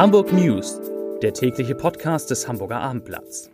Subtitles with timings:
[0.00, 0.80] Hamburg News,
[1.20, 3.50] der tägliche Podcast des Hamburger Abendblatts.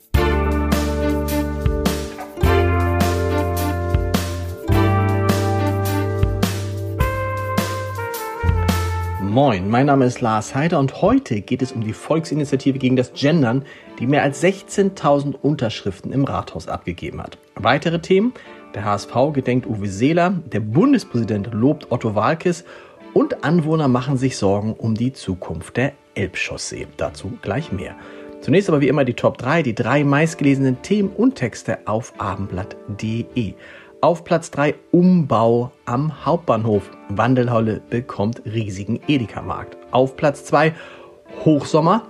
[9.20, 13.12] Moin, mein Name ist Lars Heider und heute geht es um die Volksinitiative gegen das
[13.12, 13.64] Gendern,
[13.98, 17.38] die mehr als 16.000 Unterschriften im Rathaus abgegeben hat.
[17.56, 18.32] Weitere Themen:
[18.72, 22.64] Der HSV gedenkt Uwe Seeler, der Bundespräsident lobt Otto Walkes
[23.16, 26.86] und Anwohner machen sich Sorgen um die Zukunft der Elbchaussee.
[26.98, 27.94] Dazu gleich mehr.
[28.42, 33.54] Zunächst aber wie immer die Top 3, die drei meistgelesenen Themen und Texte auf abendblatt.de.
[34.02, 36.90] Auf Platz 3 Umbau am Hauptbahnhof.
[37.08, 39.78] Wandelhalle bekommt riesigen Edeka-Markt.
[39.92, 40.74] Auf Platz 2
[41.42, 42.02] Hochsommer,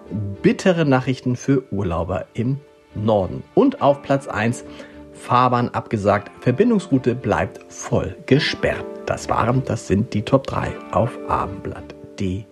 [0.42, 2.58] bittere Nachrichten für Urlauber im
[2.96, 3.44] Norden.
[3.54, 4.64] Und auf Platz 1
[5.12, 8.95] Fahrbahn abgesagt, Verbindungsroute bleibt voll gesperrt.
[9.06, 12.44] Das waren, das sind die Top 3 auf abendblatt.de.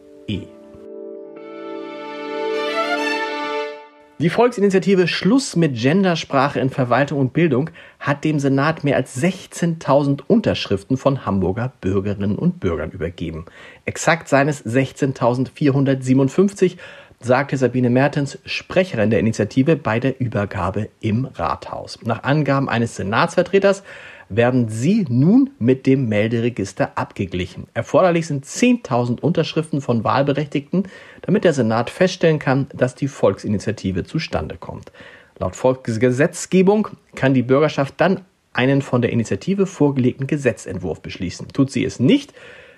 [4.21, 10.21] Die Volksinitiative Schluss mit Gendersprache in Verwaltung und Bildung hat dem Senat mehr als 16.000
[10.29, 13.46] Unterschriften von Hamburger Bürgerinnen und Bürgern übergeben.
[13.85, 16.77] Exakt seien es 16.457,
[17.18, 21.99] sagte Sabine Mertens, Sprecherin der Initiative, bei der Übergabe im Rathaus.
[22.05, 23.83] Nach Angaben eines Senatsvertreters
[24.29, 27.67] werden sie nun mit dem Melderegister abgeglichen.
[27.75, 30.85] Erforderlich sind 10.000 Unterschriften von Wahlberechtigten,
[31.23, 34.93] damit der Senat feststellen kann, dass die Volksinitiative zustande kommt.
[35.39, 38.21] Laut Volksgesetzgebung kann die Bürgerschaft dann
[38.52, 41.49] einen von der Initiative vorgelegten Gesetzentwurf beschließen.
[41.49, 42.33] Tut sie es nicht,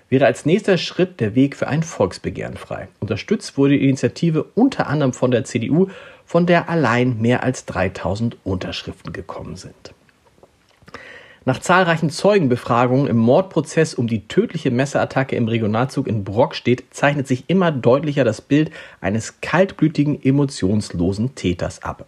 [0.09, 2.89] wäre als nächster Schritt der Weg für ein Volksbegehren frei.
[3.01, 5.89] Unterstützt wurde die Initiative unter anderem von der CDU,
[6.25, 9.93] von der allein mehr als 3000 Unterschriften gekommen sind.
[11.49, 17.45] Nach zahlreichen Zeugenbefragungen im Mordprozess um die tödliche Messerattacke im Regionalzug in Brockstedt zeichnet sich
[17.47, 22.05] immer deutlicher das Bild eines kaltblütigen, emotionslosen Täters ab.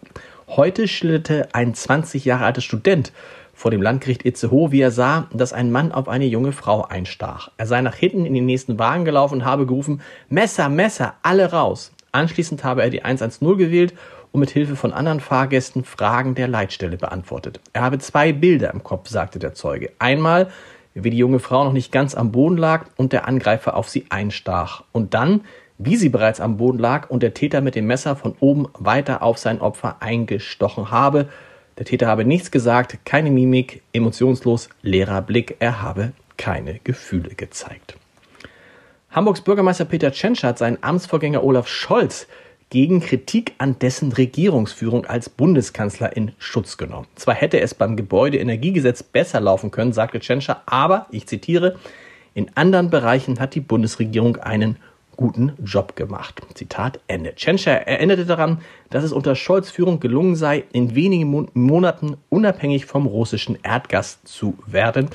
[0.49, 3.13] Heute schilderte ein 20 Jahre alter Student
[3.53, 7.49] vor dem Landgericht Itzehoe, wie er sah, dass ein Mann auf eine junge Frau einstach.
[7.55, 11.53] Er sei nach hinten in den nächsten Wagen gelaufen und habe gerufen, Messer, Messer, alle
[11.53, 11.93] raus.
[12.11, 13.93] Anschließend habe er die 110 gewählt
[14.31, 17.59] und mit Hilfe von anderen Fahrgästen Fragen der Leitstelle beantwortet.
[17.73, 19.91] Er habe zwei Bilder im Kopf, sagte der Zeuge.
[19.99, 20.49] Einmal,
[20.93, 24.05] wie die junge Frau noch nicht ganz am Boden lag und der Angreifer auf sie
[24.09, 24.83] einstach.
[24.91, 25.41] Und dann,
[25.77, 29.23] wie sie bereits am Boden lag und der Täter mit dem Messer von oben weiter
[29.23, 31.29] auf sein Opfer eingestochen habe.
[31.77, 37.95] Der Täter habe nichts gesagt, keine Mimik, emotionslos, leerer Blick, er habe keine Gefühle gezeigt.
[39.11, 42.27] Hamburgs Bürgermeister Peter Tschentscher hat seinen Amtsvorgänger Olaf Scholz
[42.69, 47.07] gegen Kritik an dessen Regierungsführung als Bundeskanzler in Schutz genommen.
[47.15, 51.77] Zwar hätte es beim Gebäudeenergiegesetz besser laufen können, sagte Tschentscher, aber, ich zitiere,
[52.35, 54.77] in anderen Bereichen hat die Bundesregierung einen
[55.17, 56.41] guten Job gemacht.
[56.53, 57.35] Zitat Ende.
[57.35, 58.59] Tschentscher erinnerte daran,
[58.89, 64.57] dass es unter Scholz Führung gelungen sei, in wenigen Monaten unabhängig vom russischen Erdgas zu
[64.65, 65.09] werden.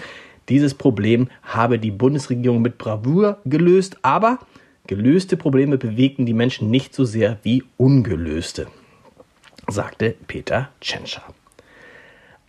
[0.50, 4.40] Dieses Problem habe die Bundesregierung mit Bravour gelöst, aber
[4.86, 8.66] Gelöste Probleme bewegten die Menschen nicht so sehr wie ungelöste,
[9.66, 11.22] sagte Peter Tschentscher.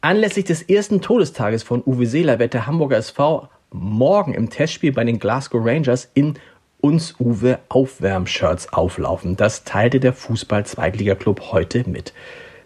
[0.02, 5.06] Anlässlich des ersten Todestages von Uwe Seeler wird der Hamburger SV morgen im Testspiel bei
[5.06, 6.34] den Glasgow Rangers in
[6.82, 9.38] uns Uwe Aufwärmshirts auflaufen.
[9.38, 12.14] Das teilte der Fußball-Zweitligaklub heute mit.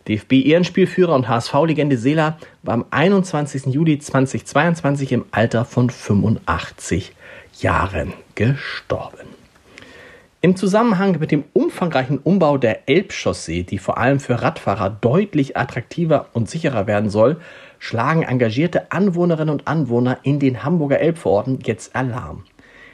[0.08, 3.68] DFB-Ehrenspielführer und HSV-Legende Seeler war am 21.
[3.68, 7.14] Juli 2022 im Alter von 85
[7.60, 9.39] Jahren gestorben.
[10.42, 16.28] Im Zusammenhang mit dem umfangreichen Umbau der Elbchaussee, die vor allem für Radfahrer deutlich attraktiver
[16.32, 17.42] und sicherer werden soll,
[17.78, 22.46] schlagen engagierte Anwohnerinnen und Anwohner in den Hamburger Elbvororten jetzt Alarm.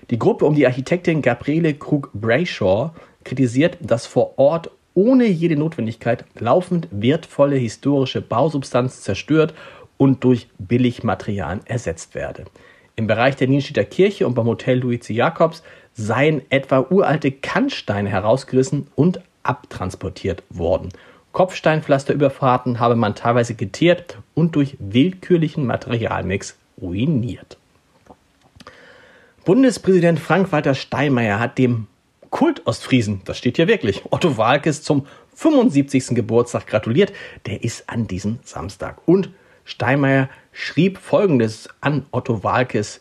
[0.10, 2.90] Die Gruppe um die Architektin Gabriele Krug-Brayshaw
[3.24, 9.54] kritisiert, dass vor Ort ohne jede Notwendigkeit laufend wertvolle historische Bausubstanz zerstört
[9.98, 12.46] und durch Billigmaterialien ersetzt werde.
[12.96, 15.62] Im Bereich der Nienstädter Kirche und beim Hotel Luizi Jacobs
[15.96, 20.90] seien etwa uralte Kannsteine herausgerissen und abtransportiert worden.
[21.32, 27.58] Kopfsteinpflasterüberfahrten habe man teilweise geteert und durch willkürlichen Materialmix ruiniert.
[29.44, 31.88] Bundespräsident Frank-Walter Steinmeier hat dem
[32.30, 35.06] Kult Ostfriesen, das steht hier wirklich, Otto Walkes zum
[35.36, 36.16] 75.
[36.16, 37.14] Geburtstag gratuliert.
[37.46, 38.98] Der ist an diesem Samstag.
[39.06, 39.30] Und
[39.66, 43.00] Steinmeier schrieb folgendes an Otto Walkes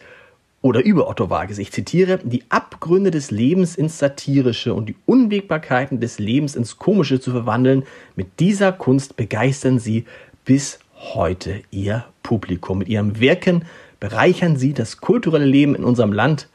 [0.64, 6.00] oder über Otto Walkes, ich zitiere, die Abgründe des Lebens ins Satirische und die Unwägbarkeiten
[6.00, 7.84] des Lebens ins Komische zu verwandeln,
[8.16, 10.06] mit dieser Kunst begeistern sie
[10.46, 12.78] bis heute ihr Publikum.
[12.78, 13.66] Mit ihrem Wirken
[14.00, 16.48] bereichern sie das kulturelle Leben in unserem Land,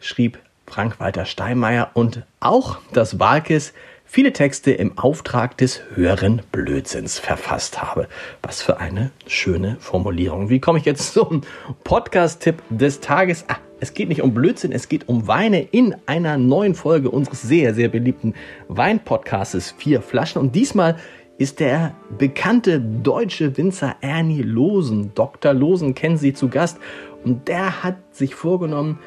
[0.00, 3.74] schrieb Frank-Walter Steinmeier und auch das Walkes
[4.12, 8.08] viele Texte im Auftrag des höheren Blödsinns verfasst habe.
[8.42, 10.50] Was für eine schöne Formulierung.
[10.50, 11.40] Wie komme ich jetzt zum
[11.82, 13.46] Podcast-Tipp des Tages?
[13.48, 17.40] Ah, es geht nicht um Blödsinn, es geht um Weine in einer neuen Folge unseres
[17.40, 18.34] sehr, sehr beliebten
[18.68, 20.42] Wein-Podcastes Vier Flaschen.
[20.42, 20.96] Und diesmal
[21.38, 25.12] ist der bekannte deutsche Winzer Ernie Losen.
[25.14, 25.54] Dr.
[25.54, 26.76] Losen kennen Sie zu Gast.
[27.24, 28.98] Und der hat sich vorgenommen,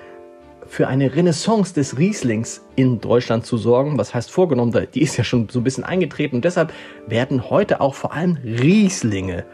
[0.67, 3.97] für eine Renaissance des Rieslings in Deutschland zu sorgen.
[3.97, 4.87] Was heißt vorgenommen?
[4.93, 6.73] Die ist ja schon so ein bisschen eingetreten und deshalb
[7.07, 9.45] werden heute auch vor allem Rieslinge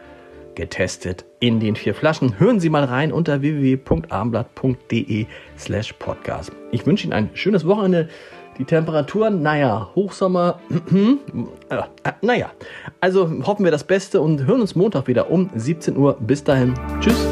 [0.54, 2.38] getestet in den vier Flaschen.
[2.38, 5.26] Hören Sie mal rein unter www.armblatt.de
[5.58, 6.52] slash podcast.
[6.70, 8.08] Ich wünsche Ihnen ein schönes Wochenende.
[8.58, 10.60] Die Temperaturen, naja, Hochsommer,
[11.70, 11.82] äh,
[12.20, 12.50] naja.
[13.00, 16.18] Also hoffen wir das Beste und hören uns Montag wieder um 17 Uhr.
[16.20, 16.74] Bis dahin.
[17.00, 17.31] Tschüss.